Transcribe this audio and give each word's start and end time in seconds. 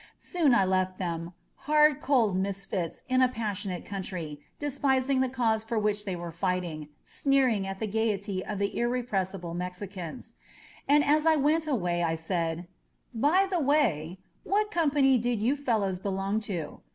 Soon 0.17 0.55
I 0.55 0.65
left 0.65 0.97
them, 0.97 1.33
hard, 1.69 1.99
cold 2.01 2.35
mis 2.35 2.65
fits 2.65 3.03
in 3.07 3.21
a 3.21 3.27
passionate 3.27 3.85
country, 3.85 4.39
despising 4.57 5.19
the 5.21 5.29
cause 5.29 5.63
for 5.63 5.77
which 5.77 6.05
they 6.05 6.15
were 6.15 6.31
fighting, 6.31 6.89
sneering 7.03 7.67
at 7.67 7.79
the 7.79 7.85
gaiety 7.85 8.43
of 8.43 8.57
the 8.57 8.75
irrepressible 8.75 9.53
Mexicans. 9.53 10.33
And 10.87 11.03
as 11.03 11.27
I 11.27 11.35
went 11.35 11.67
away 11.67 12.01
I 12.01 12.15
said, 12.15 12.67
By 13.13 13.45
the 13.47 13.59
way; 13.59 14.17
what 14.43 14.71
company 14.71 15.19
did 15.19 15.39
you 15.39 15.55
fellows 15.55 15.99
belong 15.99 16.39
to? 16.49 16.79